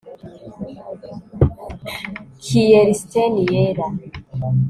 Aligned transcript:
kiersten 2.43 3.33
yera 3.51 3.85